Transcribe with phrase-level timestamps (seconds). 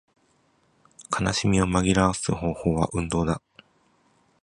[1.11, 3.39] 悲しみを紛らわす方法は運動だ